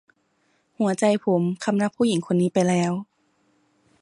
[0.79, 2.91] หัวใจผมคำนับผู้หญิงคนนี้ไปแล้ว